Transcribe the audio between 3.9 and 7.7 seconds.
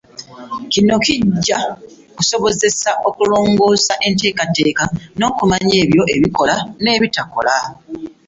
enteekateeka n’okumanya ebyo ebikola n’ebitakola.